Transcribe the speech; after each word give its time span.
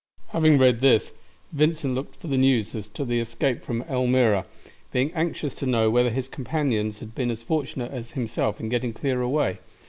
Having 0.29 0.57
read 0.57 0.81
this, 0.81 1.11
Vincent 1.51 1.93
looked 1.93 2.15
for 2.15 2.25
the 2.27 2.35
news 2.35 2.73
as 2.73 2.87
to 2.87 3.05
the 3.05 3.19
escape 3.19 3.61
from 3.61 3.83
Elmira, 3.83 4.47
being 4.91 5.13
anxious 5.13 5.53
to 5.53 5.67
know 5.67 5.91
whether 5.91 6.09
his 6.09 6.27
companions 6.27 7.01
had 7.01 7.13
been 7.13 7.29
as 7.29 7.43
fortunate 7.43 7.91
as 7.91 8.09
himself 8.13 8.59
in 8.59 8.67
getting 8.67 8.93
clear 8.93 9.21
away. 9.21 9.59